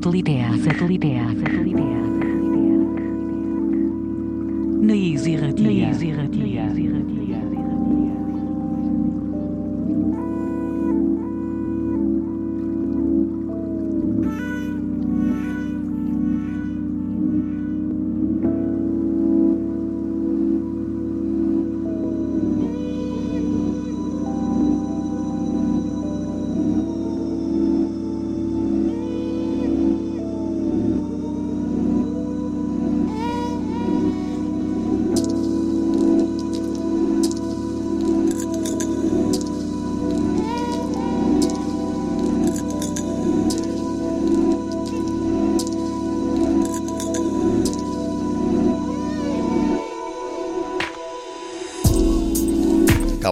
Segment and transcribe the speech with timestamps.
[0.00, 2.00] Satelitea, satelitea, satelitea.
[4.80, 7.19] Naiz irratia, naiz irratia, irratia.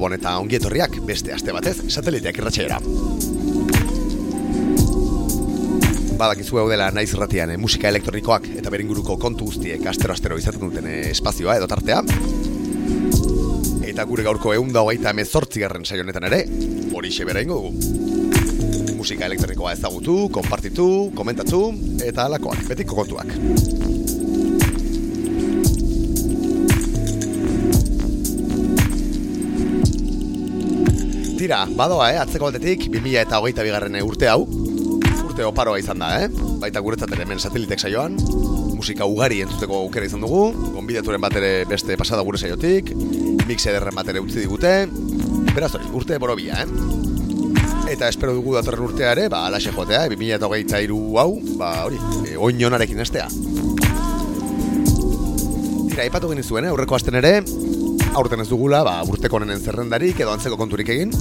[0.08, 2.78] Gabon eta ongietorriak beste aste batez sateliteak irratxeera.
[6.16, 10.88] Badakizu hau dela naiz irratian eh, musika elektronikoak eta beringuruko kontu guztiek astero-astero izaten duten
[10.88, 12.00] eh, espazioa edo tartea.
[13.84, 16.40] Eta gure gaurko egun da hogeita emezortzi garren saionetan ere,
[16.96, 17.60] hori xebera ingo.
[18.96, 20.88] Musika elektronikoa ezagutu, konpartitu,
[21.20, 21.66] komentatu
[22.08, 23.87] eta alakoak, betiko kontuak.
[31.48, 34.42] Tira, badoa, eh, atzeko aldetik, 2000 eta hogeita bigarren urte hau.
[35.24, 36.26] Urte oparoa izan da, eh?
[36.60, 38.18] Baita guretzat ere hemen satelitek saioan.
[38.76, 40.50] Musika ugari entzuteko aukera izan dugu.
[40.74, 42.92] Gonbidaturen bat ere beste pasada gure saiotik.
[43.48, 44.74] Mix ederren bat ere utzi digute.
[45.54, 47.94] Beraz hori, urte borobia, eh?
[47.94, 50.12] Eta espero dugu datorren urtea ere, ba, alaxe joatea, eh?
[50.12, 51.96] 2000 eta hogeita iru hau, ba, hori,
[52.28, 53.30] e, oinonarekin estea.
[55.88, 56.76] Tira, ipatu genizuen, eh?
[56.76, 57.38] Aurreko asten ere,
[58.18, 61.12] aurten ez dugula, ba, urteko honen zerrendarik edo antzeko konturik egin.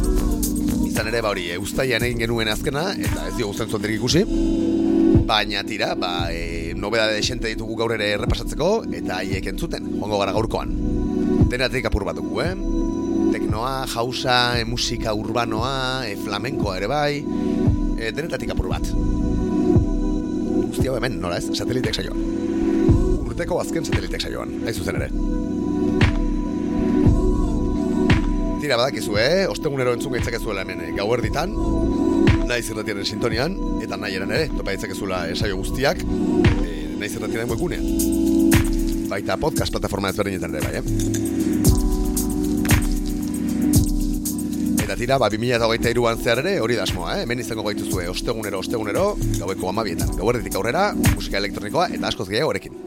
[0.88, 4.24] Izan ere, ba hori, e, ustaian egin genuen azkena, eta ez dio guztien zuenterik ikusi.
[5.28, 10.22] Baina tira, ba, e, nobeda de xente ditugu gaur ere errepasatzeko, eta haiek entzuten, joango
[10.24, 10.74] gara gaurkoan.
[11.52, 12.56] Denatik apur bat dugu, eh?
[13.36, 18.90] Teknoa, jausa, e, musika urbanoa, e, flamenkoa ere bai, e, denetatik apur bat.
[20.68, 22.26] Guzti hemen, nola ez, satelitek saioan.
[23.28, 25.12] Urteko azken satelitek saioan, nahi zuzen ere.
[28.68, 29.48] Tira badakizu, eh?
[29.48, 31.54] Ostegunero entzun gaitzakezuela hemen eh, gauerditan,
[32.50, 37.86] naiz irratiaren sintonian, eta nahi eran ere, topa gaitzakezula esaio guztiak, eh, naiz irratiaren webgunean.
[39.08, 40.84] Baita podcast plataforma ezberdinetan ere, bai, eh?
[44.84, 47.24] Eta tira, ba, 2008 iruan zehar ere, hori da asmoa, eh?
[47.24, 50.12] Hemen izango gaituzue, ostegunero, ostegunero, gaueko amabietan.
[50.20, 52.87] Gauerditik aurrera, musika elektronikoa, eta askoz gehiago horekin.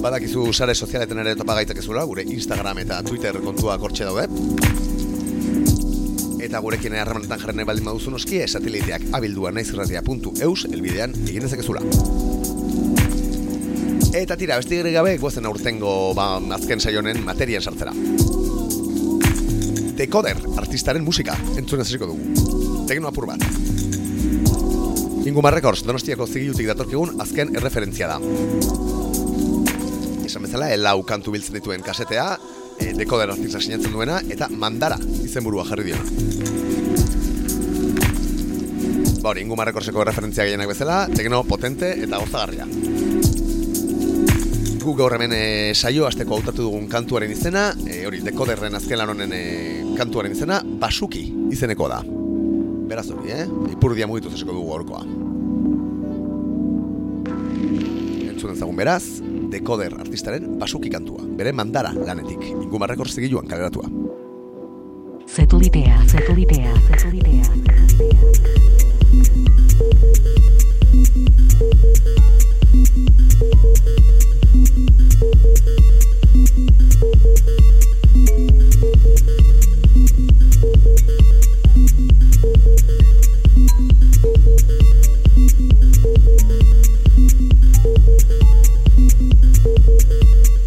[0.00, 4.22] Badakizu sare sozialetan ere topa gaitakezula, gure Instagram eta Twitter kontua kortxe daude.
[6.40, 11.82] Eta gurekin harremanetan jarren nahi baldin baduzu noski, sateliteak abildua naizirratia.eus elbidean egin dezakezula.
[14.16, 17.92] Eta tira, besti gabe, guazen aurtengo ba, azken saionen materian sartzera.
[20.00, 22.86] Decoder, artistaren musika, entzun ezeriko dugu.
[22.88, 23.44] Tekno apur bat.
[25.28, 28.98] Inguma Records, donostiako zigilutik datorkigun azken erreferentzia da
[30.30, 32.26] esan bezala, elau kantu biltzen dituen kasetea,
[32.78, 36.06] e, dekoder artista sinatzen duena, eta mandara izenburua jarri diona.
[39.20, 42.68] Ba hori, inguma rekorseko referentzia gehienak bezala, tekno potente eta gozagarria.
[44.80, 45.42] Gu gaur hemen e,
[45.74, 49.42] saio azteko hautatu dugun kantuaren izena, e, hori, dekoderren azken lan honen e,
[49.98, 52.00] kantuaren izena, basuki izeneko da.
[52.90, 53.44] Beraz hori, eh?
[53.74, 55.02] Ipurdia mugitu zeseko dugu gaurkoa.
[58.30, 59.04] Entzun ezagun beraz,
[59.50, 63.90] Decoder artistaren basuki kantua, bere mandara lanetik, ingumarrekor zigiluan kaleratua.
[65.26, 67.42] Zetulipea, zetulipea, zetulipea.
[87.80, 88.69] thank you
[89.98, 90.59] Thank you.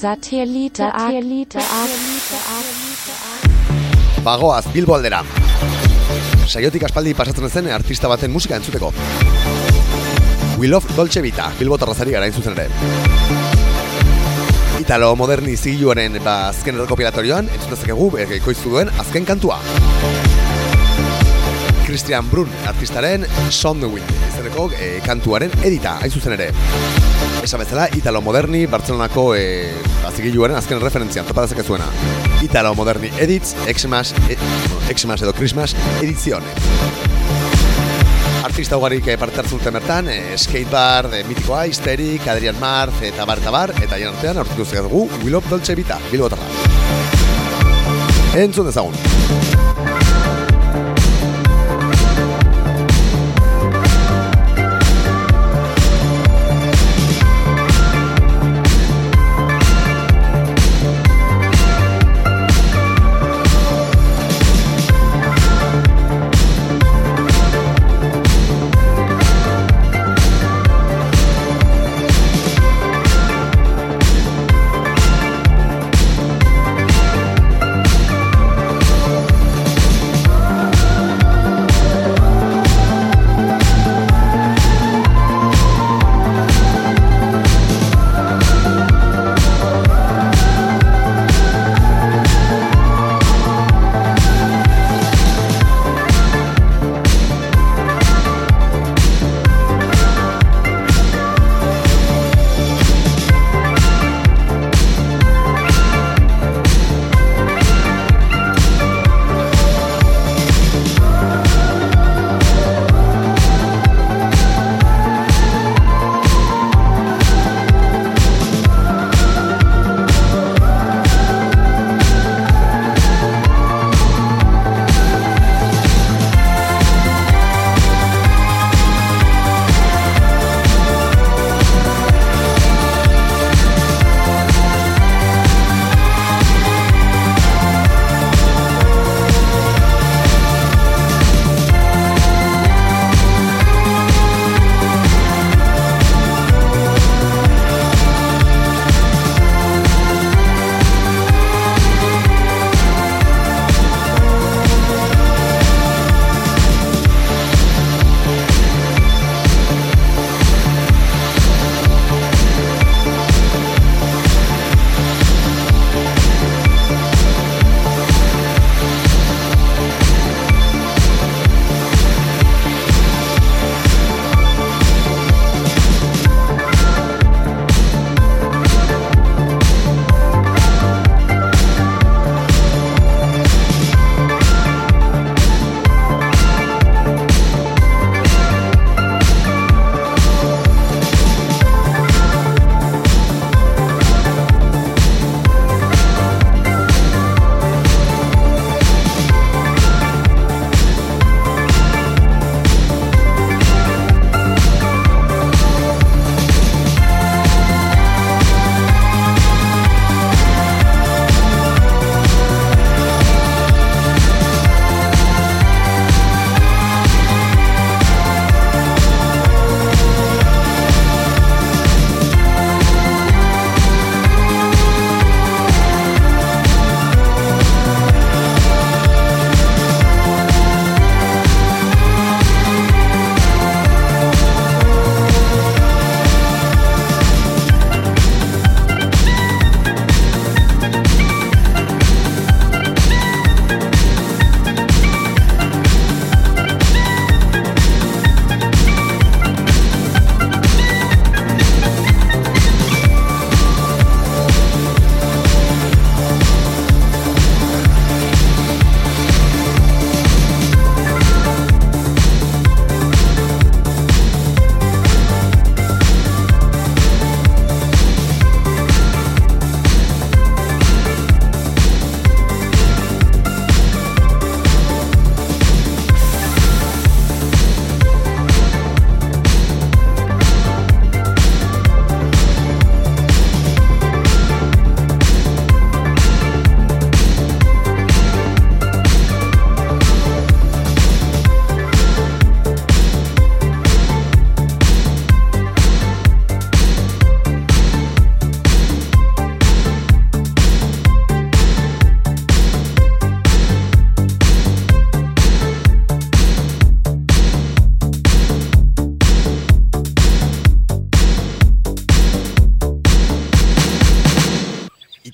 [0.00, 1.58] Satellite Satellite
[4.24, 5.18] Bagoaz Bilbo aldera.
[6.48, 8.94] Saiotik aspaldi pasatzen zen artista baten musika entzuteko.
[10.56, 12.70] We Love Dolce Vita, Bilbo Torrazari gara zuzen ere.
[14.80, 19.60] Italo moderni zigiluaren ba, azken errekopilatorioan, entzutezakegu ekoiztu duen azken kantua.
[21.84, 26.54] Christian Brun artistaren Son the Wind izeneko e, kantuaren edita, hain zuzen ere.
[27.42, 29.72] Esa bezala, Italo Moderni, Bartzelonako e,
[30.04, 31.86] azigiluaren azken referentzian, topa dezake zuena.
[32.44, 34.36] Italo Moderni Edits, Xmas, e,
[34.92, 36.44] Xmas edo Christmas edizione.
[38.44, 43.24] Artista ugarik e, parte hartzen duten bertan, e, Skatebar, de Mitikoa, Histerik, Adrian Marz, eta
[43.24, 46.44] bar, eta bar, eta jen artean, zegaz dugu, Willow Dolce Vita, Bilbotarra.
[48.36, 49.69] Entzun dezagun.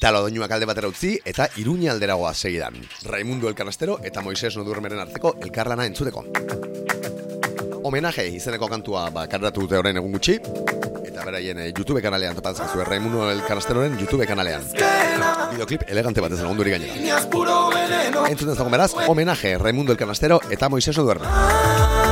[0.06, 2.76] Italo doinuak alde batera utzi eta Iruña alderagoa segidan.
[3.10, 6.22] Raimundo Elkanastero eta Moises Nodurmeren arteko elkarlana entzuteko.
[7.82, 12.70] Homenaje izeneko kantua ba, karratu dute orain egun gutxi, eta beraien eh, YouTube kanalean topatzen
[12.70, 14.62] zuen Raimundo Elkanasteroren YouTube kanalean.
[15.56, 16.94] Videoclip elegante bat ezen onduri gainera.
[18.30, 22.05] Entzuten zago beraz, homenaje Raimundo Elkanastero eta Moises Nodurmen.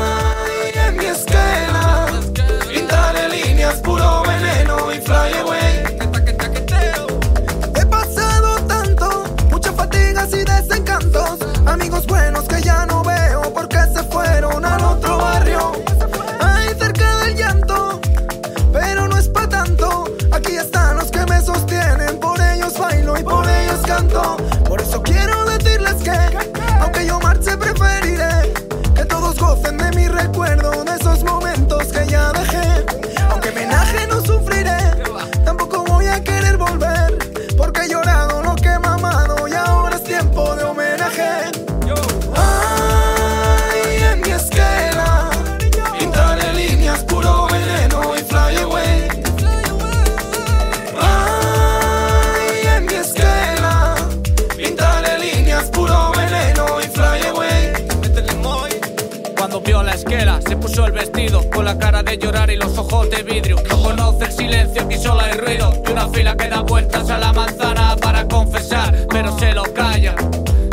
[62.16, 63.56] De llorar y los ojos de vidrio.
[63.68, 65.82] No conoce el silencio, aquí solo hay ruido.
[65.84, 70.14] Y una fila que da vueltas a la manzana para confesar, pero se lo calla.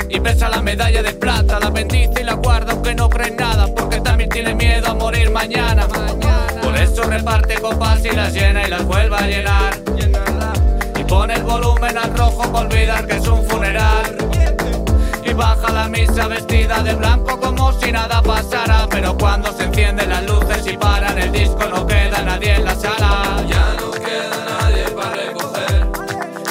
[0.07, 3.67] Y besa la medalla de plata, la bendice y la guarda aunque no cree nada,
[3.73, 5.87] porque también tiene miedo a morir mañana.
[6.61, 9.73] Por eso reparte copas y las llena y las vuelve a llenar.
[10.99, 14.40] Y pone el volumen al rojo para olvidar que es un funeral.
[15.31, 18.85] Y baja la misa vestida de blanco como si nada pasara.
[18.89, 22.75] Pero cuando se encienden las luces y paran el disco no queda nadie en la
[22.75, 23.41] sala.
[23.47, 25.87] Ya no queda nadie para recoger.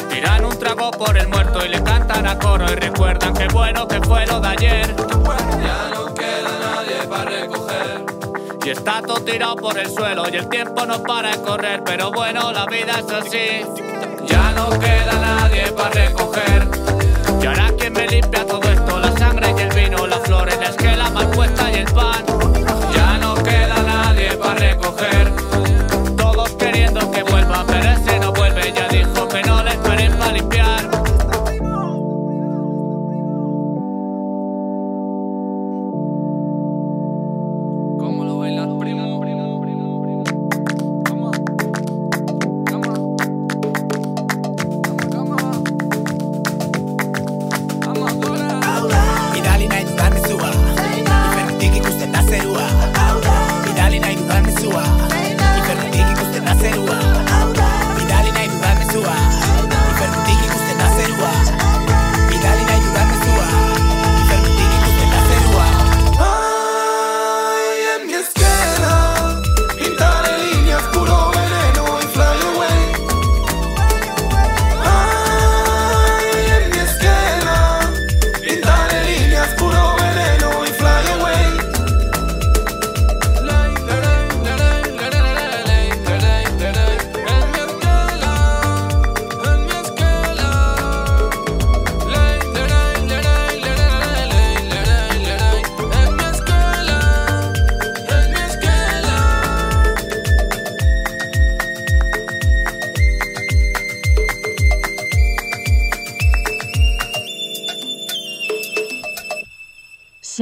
[0.08, 3.86] Tiran un trago por el muerto y le cantan a coro Y recuerdan qué bueno
[3.86, 4.96] que fue lo de ayer.
[4.96, 8.06] Ya no queda nadie para recoger.
[8.64, 12.10] Y está todo tirado por el suelo y el tiempo no para de correr, pero
[12.12, 13.60] bueno, la vida es así.
[14.26, 16.79] Ya no queda nadie para recoger.
[17.40, 20.66] Y ahora quien me limpia todo esto, la sangre y el vino, las flores, la
[20.66, 22.24] esquela mal puesta y el pan.
[22.94, 25.32] Ya no queda nadie para recoger.
[26.16, 28.29] Todos queriendo que vuelva, pero ese no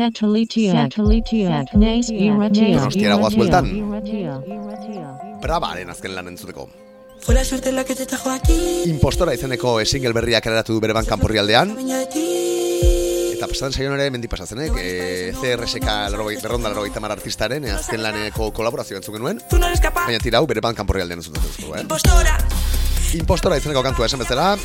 [0.09, 0.93] Satellitiak.
[0.95, 1.73] Satellitiak.
[1.77, 2.79] Naiz irratia.
[2.79, 3.69] Donostiara goaz bueltan.
[5.43, 6.69] Brabaren azken lan entzuteko.
[7.21, 10.95] Fue la suerte la que te trajo aquí Impostora izeneko single berriak eraratu du bere
[10.95, 12.27] ban kanporrialdean, Baina de ti
[13.35, 15.97] eta pasatzen saion ere mendi pasazenek, e, CRSK
[16.43, 20.23] berronda larogeita mar artistaren e, azken laneko kolaborazio entzun genuen, Tú no eres capaz baina
[20.23, 21.83] tira hau bere ban kanporrialdean entzuten duzko, eh?
[21.83, 22.39] Impostora
[23.19, 24.57] Impostora izeneko kantua esan bezala,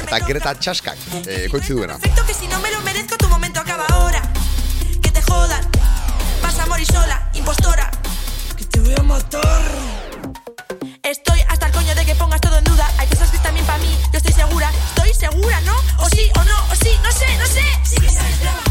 [0.00, 1.98] eta Greta Txaskak e, koitzi duena.
[1.98, 4.03] Perfecto que si no me lo merezco tu momento acaba te
[5.34, 5.64] jodan
[6.42, 7.90] Vas a morir sola, impostora.
[8.56, 9.62] Que te voy a matar.
[11.02, 12.86] Estoy hasta el coño de que pongas todo en duda.
[12.98, 14.70] Hay cosas que están bien para mí, yo estoy segura.
[14.90, 15.74] Estoy segura, ¿no?
[15.98, 17.64] O sí, o no, o sí, no sé, no sé.
[18.06, 18.63] Está llegando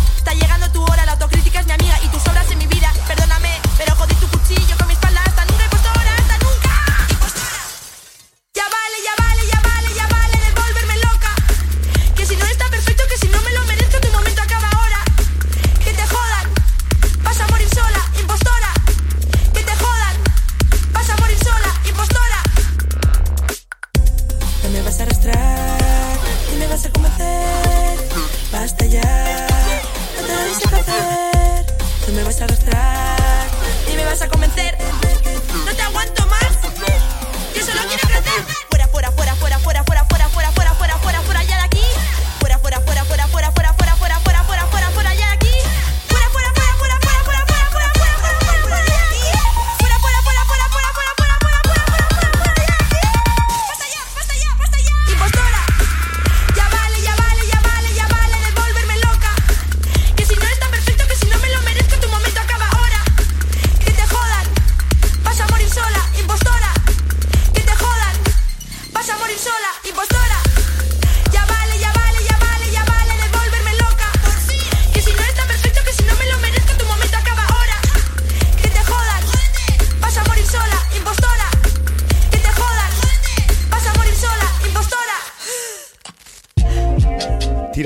[32.33, 33.49] puedes arrastrar.
[33.91, 34.82] Y me vas a convencer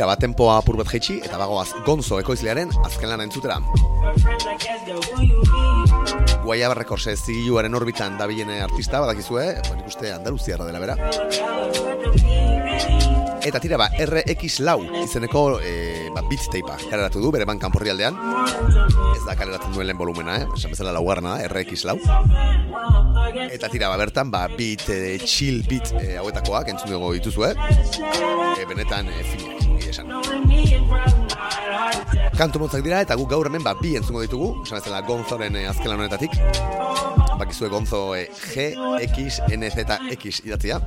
[0.07, 3.57] Bat tempoa apur bat jaitsi eta bagoaz gonzo ekoizlearen azken lana entzutera.
[6.45, 10.95] Guaia barrekorse zigiluaren orbitan dabilen artista, badakizue, ba, nik uste Andaluziarra dela bera.
[13.47, 17.91] Eta tira ba, RX lau izeneko e, ba, beat teipa kaleratu du, bere ban kanporri
[17.91, 18.15] aldean.
[19.11, 20.47] Ez da kaleratzen duen lehen volumena, eh?
[20.55, 21.99] esan bezala laugarna da, RX lau.
[23.51, 27.51] Eta tira ba, bertan, ba, beat, e, chill beat e, hauetakoak entzun dugu dituzue.
[28.55, 29.56] E, benetan, e, esan.
[32.37, 35.63] Kantu motzak dira eta guk gaur hemen ba, bi entzungo ditugu, esan bezala Gonzoren e,
[35.65, 36.35] azken lan honetatik.
[37.39, 38.67] Bakizue Gonzo e, G,
[39.07, 40.77] X, N, Z, X idatzia.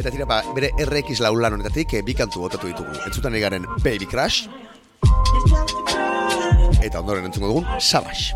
[0.00, 2.98] Eta tira ba, bere RX laulan honetatik e, bi kantu botatu ditugu.
[3.06, 4.48] Entzutan egaren Baby Crash.
[6.82, 8.34] Eta ondoren entzungo dugun Savage.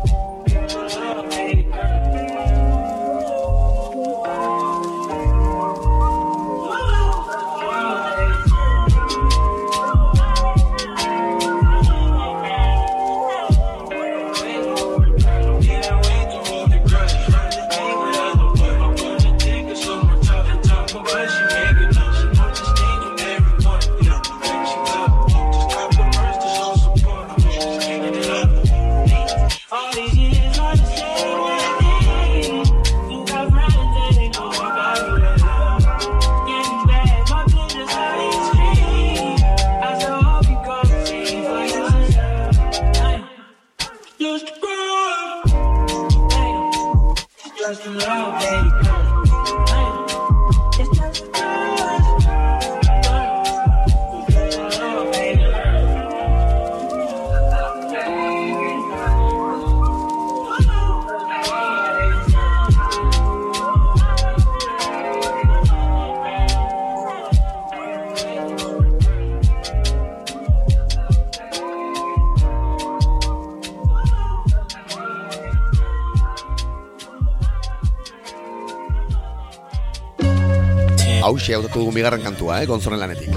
[81.49, 83.33] Hau hautatu dugun bigarren kantua, eh, lanetik.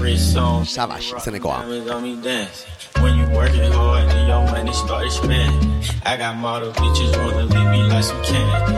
[0.69, 1.13] Savage.
[3.01, 5.81] When you hard and your money start expanding.
[6.05, 8.75] I got model bitches wanna leave me like some candy.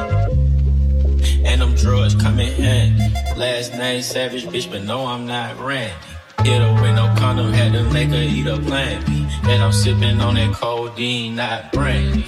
[1.43, 2.97] And them drugs come in.
[3.35, 5.93] Last name Savage, bitch, but no, I'm not Randy.
[6.39, 9.03] Her with no condom, had to make her eat a plan.
[9.43, 12.25] And I'm sipping on that codeine, not brandy.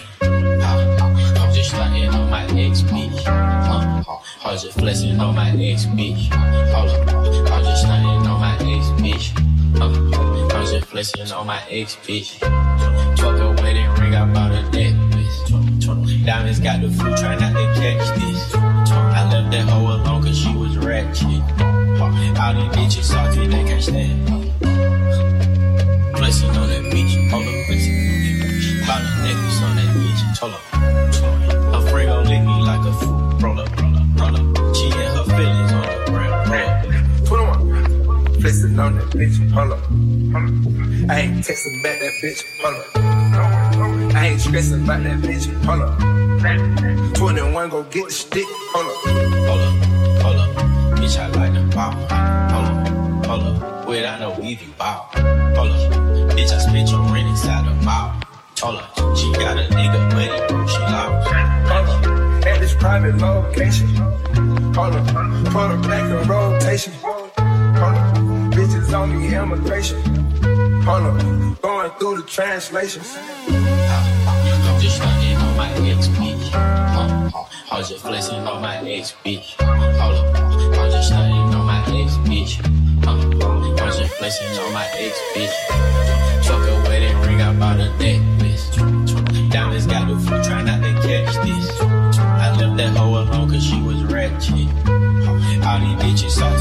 [1.98, 3.26] Starting on my ex bitch.
[3.26, 6.32] Uh, I was just flexing on my ex bitch.
[6.72, 9.34] Hold up, I was just starting on my ex bitch.
[9.82, 12.38] Uh, I was just flexing on my ex bitch.
[13.18, 16.24] Fuck a wedding ring, I bought a necklace.
[16.24, 18.54] Diamonds got the flu, try not to catch this.
[18.54, 21.42] I left that hoe alone cause she was ratchet.
[21.98, 24.28] All these bitches salty, they can't stand.
[26.16, 28.86] Flexing on that bitch, hold up, flexing on that bitch.
[28.86, 30.77] Bought a necklace on that bitch, hold up.
[38.78, 38.78] 21.
[38.78, 39.80] Flexing on that bitch, hold up.
[39.80, 41.10] Hold up.
[41.10, 44.16] I ain't texting back that bitch, hold up.
[44.16, 47.16] I ain't stressing about that bitch, hold up.
[47.16, 48.98] 21 go get the stick, hold up.
[49.48, 50.50] Hold up, hold up.
[51.00, 51.92] Bitch, I like the ball.
[52.54, 53.88] Hold up, hold up.
[53.88, 55.10] Without no weave, you ball.
[55.14, 55.92] Hold up.
[56.38, 58.14] Bitch, I spit your rent inside the mall.
[58.62, 59.18] Hold up.
[59.18, 61.30] She got a nigga, but he broke, she lost.
[61.32, 62.46] Hold up.
[62.46, 63.88] At this private location,
[64.76, 65.08] hold up.
[65.08, 67.17] Put her back in rotation, up.
[68.88, 70.02] Bitches on the immigration,
[70.84, 71.62] hold up.
[71.62, 73.18] Going through the translations.
[73.18, 76.54] I'm just stunting on my ex bitch.
[76.54, 79.56] I was just flexing on my ex bitch.
[80.00, 80.36] Hold up.
[80.80, 82.62] I'm just stunting on my ex bitch.
[83.06, 86.46] I was just flexing on my ex bitch.
[86.46, 88.70] Fuck a wedding ring, I bought a necklace.
[89.52, 91.82] Diamonds got the flu, try not to catch this.
[91.82, 94.70] I left that hoe alone cause she was ratchet.
[95.68, 96.57] All these bitches salty,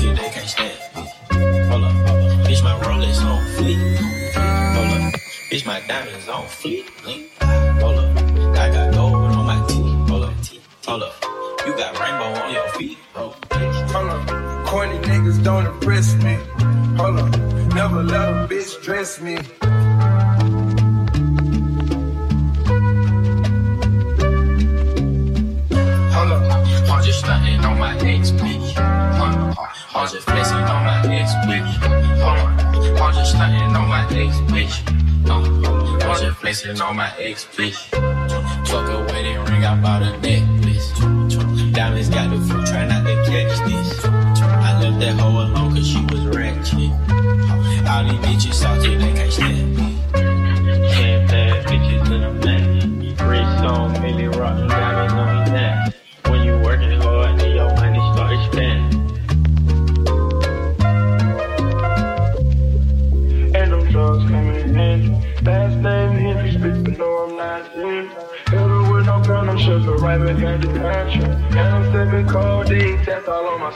[5.66, 6.86] Bitch, my diamonds on fleek.
[7.80, 8.16] Hold up.
[8.56, 10.08] I got gold on my teeth.
[10.08, 10.34] Hold up.
[10.86, 11.66] Hold up.
[11.66, 12.98] You got rainbow on your feet.
[13.14, 13.52] Hold up.
[13.90, 14.66] Hold up.
[14.66, 16.34] Corny niggas don't impress me.
[16.96, 17.74] Hold up.
[17.74, 19.36] Never let a bitch dress me.
[26.14, 26.90] Hold up.
[26.90, 27.96] I'm just stunting on my.
[27.96, 29.54] Uh,
[29.94, 31.70] I'm just flexing on my ex bitch.
[32.22, 33.00] Hold up.
[33.02, 34.95] I'm just stunting on my ex bitch.
[35.28, 35.42] Uh,
[36.02, 37.76] I'm just flexing on my ex bitch.
[38.68, 40.92] Fuck a wedding ring, I bought a necklace.
[41.72, 44.04] Diamonds got the flu, try not to catch this.
[44.04, 46.92] I left that hoe alone cause she was ratchet.
[47.88, 49.75] All these bitches salty, they can't stand
[70.26, 71.22] right behind the country.
[71.22, 73.70] And I'm sipping codeine, that's all on my.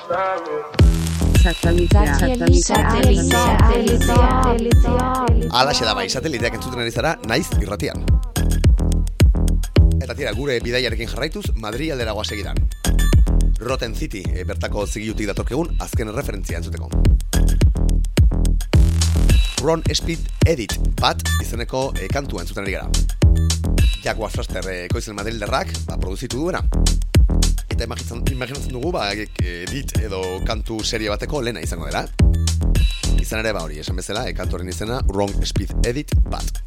[1.40, 2.16] Satelitea,
[5.50, 8.02] Alaxe da bai, sateliteak entzuten ari zara, naiz irratian.
[10.00, 12.60] Eta tira, gure bidaiarekin jarraituz, Madri aldera segidan.
[13.60, 16.90] Rotten City, e, bertako zigilutik datorkegun, azken referentzia entzuteko.
[19.62, 23.19] Ron Speed Edit bat izeneko e, kantua entzuten ari gara.
[24.02, 26.62] Jaguar Fraster e, koizen Madrilderrak, ba, produzitu duena.
[27.68, 32.06] Eta imaginatzen, imaginatzen dugu, ba, edit edo kantu serie bateko lena izango dela.
[33.20, 36.62] Izan ere, ba hori, esan bezala, e, kantuaren izena Wrong Speed Edit bat.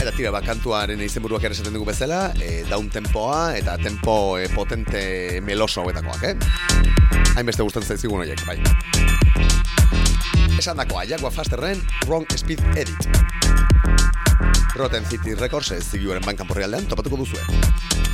[0.00, 4.50] Eta tira, ba, kantuaren izenburuak ere esaten dugu bezala, e, down tempoa eta tempo e,
[4.52, 6.36] potente meloso hauetakoak, eh?
[7.38, 8.60] Hainbeste gustatzen zaizkigun horiek, bai.
[10.60, 13.49] Esan dakoa, Jaguar Fasterren Wrong Speed Edit.
[14.74, 18.09] Rotten City Records ez zigioaren bankan porri topatuko duzue.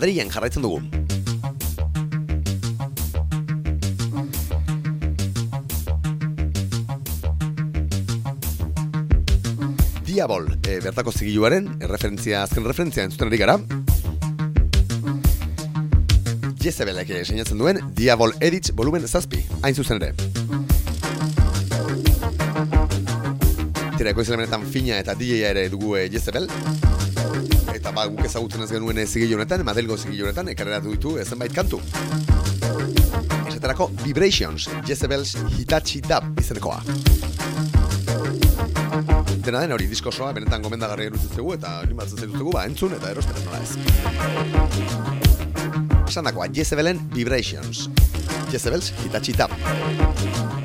[0.00, 0.78] Madrilen jarraitzen dugu.
[10.06, 13.58] Diabol, e, bertako zigiluaren, erreferentzia, azken referentzia entzuten ari gara.
[16.64, 20.14] Jezebelek sinatzen duen Diabol Edits volumen zazpi, hain zuzen ere.
[23.98, 26.48] Tira, ekoizelemenetan fina eta DJ-a ere dugu e, Jezebel.
[26.48, 26.99] Eta
[28.00, 31.80] ba, guk ezagutzen ez genuen zigilu honetan, Madelgo zigilu honetan, ekarreratu ditu e, zenbait kantu.
[33.50, 36.80] Esaterako Vibrations, Jezebel's Hitachi Dub izenekoa.
[39.44, 43.60] Dena den hori diskosoa, benetan gomendagarri erutzegu eta animatzen zaituztegu, ba, entzun eta erosten nola
[43.60, 43.72] ez.
[46.06, 47.88] Esan dakoa, Jezebelen Vibrations.
[48.50, 50.59] Jezebel's Hitachi Dub.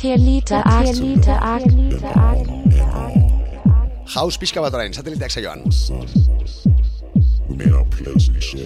[0.00, 1.34] Satellite Satellite
[4.14, 5.60] House pixka bat orain, sateliteak saioan.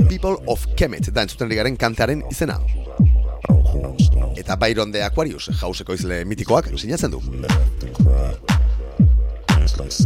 [0.06, 2.60] People of Kemet da entzuten ari garen kantearen izena.
[4.38, 7.18] Eta Byron de Aquarius, jauseko izle mitikoak, sinatzen du.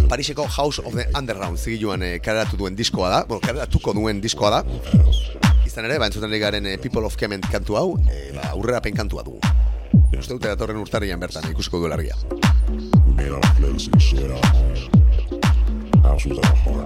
[0.09, 4.57] Pariseko House of the Underground zigiluan eh, kareratu duen diskoa da, bueno, kareratuko duen diskoa
[4.57, 4.65] da.
[5.69, 8.97] Izan ere, ba, entzuten ari garen eh, People of Kemet kantu hau, eh, ba, aurrerapen
[8.97, 9.37] kantua du.
[10.17, 12.17] Uste dute datorren urtarrian bertan, ikusiko du largia.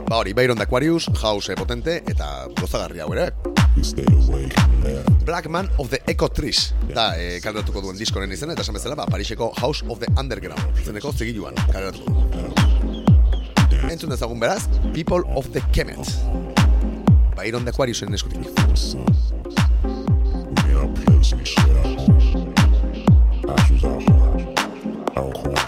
[0.08, 3.30] Ba hori, Byron Aquarius, House potente eta gozagarri hau ere.
[5.24, 8.98] Black Man of the Echo Trees da e, kaleratuko duen diskoren izena eta esan bezala
[8.98, 12.72] ba, Pariseko House of the Underground izeneko zigiluan kaleratuko du.
[13.88, 16.12] Entzun dezagun beraz, People of the Kemet.
[17.36, 19.31] Byron de Aquariusen eskutik.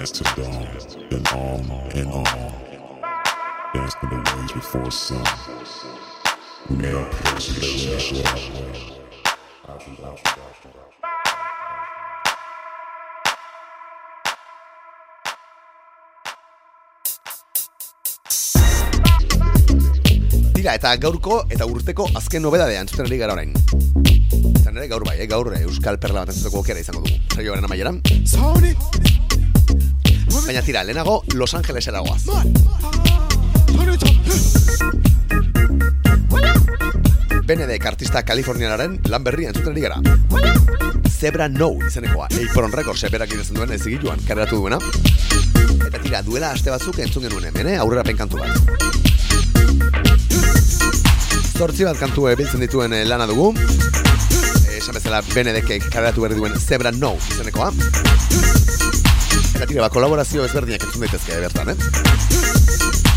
[0.00, 0.66] We danced till dawn,
[1.10, 1.60] then on
[1.92, 2.24] and on.
[3.74, 5.22] Danced in the waves before sun.
[6.70, 8.96] We made our shared our home.
[20.54, 23.52] Tira, eta gaurko eta urteko azken nobedadea entzuten ari gara orain.
[23.52, 25.26] Izan ere, gaur bai, eh?
[25.28, 27.20] gaur eh, Euskal Perla bat entzuteko aukera izango dugu.
[27.36, 28.00] Saioaren amaieran.
[30.30, 32.22] Baina tira, lehenago Los Angeles eragoaz.
[37.46, 39.98] Benedek artista kalifornianaren lan berria entzuten gara.
[41.10, 44.78] Zebra No izenekoa, Apron Records eberak idazten duen ezigiluan kareratu duena.
[45.88, 47.76] Eta tira, duela aste batzuk entzun genuen hemen, eh?
[47.82, 48.54] aurrera penkantu bat.
[51.58, 53.50] Zortzi bat kantu biltzen dituen eh, lana dugu.
[53.52, 57.68] E, esan bezala Benedekek kaderatu berri duen Zebra No izenekoa.
[59.60, 61.74] Eta tira, ba, kolaborazio ezberdinak entzun daitezke bertan, eh?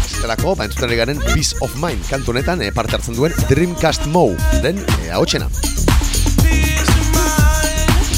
[0.04, 4.26] Esterako, ba, entzuten garen Peace of Mind kantu honetan eh, parte hartzen duen Dreamcast Mo
[4.60, 5.48] den eh, ahotsena.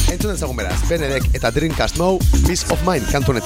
[0.09, 2.15] Entzun dezagun beraz, Benedek eta Dreamcast Mo
[2.47, 3.38] Peace of Mind kantu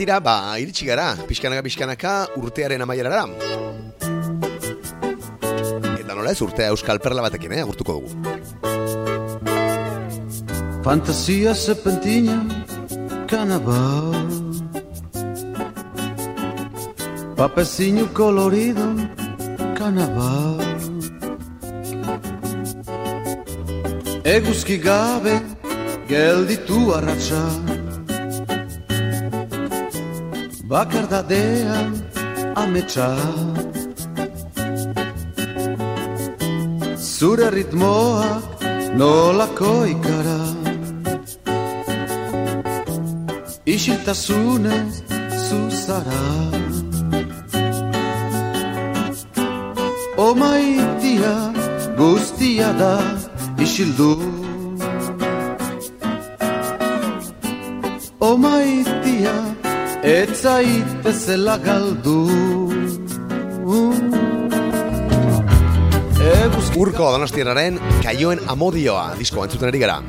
[0.00, 3.26] tira, ba, iritsi gara, pixkanaka pixkanaka urtearen amaierara.
[5.98, 8.08] Eta nola ez urtea euskal perla batekin, eh, agurtuko dugu.
[10.86, 12.38] Fantasia serpentina,
[13.28, 14.16] carnaval.
[17.36, 18.86] Papecinho colorido,
[19.76, 20.64] carnaval.
[24.24, 25.36] Eguzki gabe,
[26.08, 27.69] gelditu arratsa.
[30.70, 31.98] Bakardadean,
[32.54, 33.10] ametsa.
[36.94, 38.62] Zure ritmoak
[38.94, 40.42] nolako ikara.
[43.66, 45.02] Isiltasunez
[45.48, 46.22] zuzara.
[50.16, 51.34] O maitia
[51.98, 52.94] guztia da
[53.58, 54.14] isildu
[60.20, 62.16] etzaitezela galdu
[66.30, 70.00] Eguzki Urko donostiararen kaioen amodioa disko entzuten ari gara.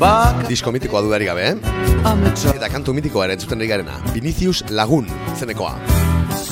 [0.00, 1.56] bak Disko mitikoa dudari gabe, eh?
[2.08, 4.00] ametsa Eta kantu mitikoa ere entzuten ari garena.
[4.14, 5.74] Vinicius Lagun, izenekoa.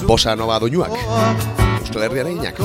[0.06, 0.92] Bosa nova doinuak.
[1.80, 2.60] Euskal Herriaren inak.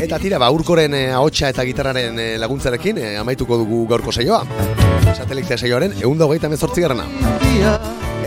[0.00, 4.44] Eta tira, ba, urkoren eh, ahotsa eta gitarraren eh, laguntzarekin eh, amaituko dugu gaurko saioa.
[5.16, 7.08] Satelitea saioaren egun da hogeita mezortzi garrana.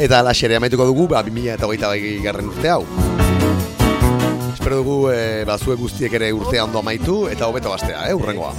[0.02, 1.94] Eta alaxere amaituko dugu, ba, 2000 eta hogeita
[2.26, 2.84] garren urte hau.
[4.52, 8.52] Espero dugu, e, ba, zuek guztiek ere urtea ondo amaitu eta hobeto bastea, eh, urrengoa.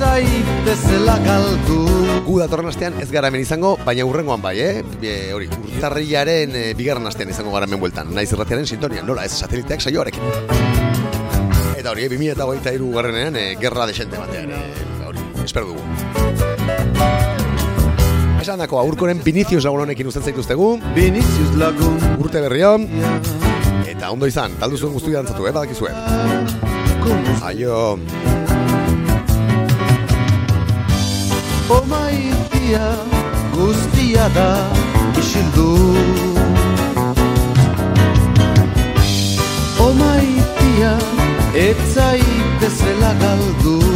[2.27, 4.83] Gu datorren astean ez gara hemen izango, baina urrengoan bai, eh?
[4.99, 8.11] E, hori, urtarrilaren e, bigarren astean izango gara hemen bueltan.
[8.17, 10.72] Naiz irratiaren sintonia, nola ez sateliteak saioarekin.
[11.83, 14.59] Eta hori, eh, 2000 eta hogeita iru garrenean, e, gerra desente batean, e,
[15.03, 15.80] hori, espero dugu.
[18.39, 21.97] Esan dako, aurkoren Vinicius lagun honekin uzten zaituztegu, Vinicius lagun.
[22.22, 22.87] Urte berrion,
[23.91, 25.91] eta ondo izan, taldu zuen guztu dantzatu, eh, badakizue.
[27.51, 27.99] Aio,
[31.66, 32.95] O maitia
[33.57, 34.70] guztia da
[35.18, 35.72] isildu.
[39.80, 41.22] O maitia
[41.55, 43.91] etzaitezela galdu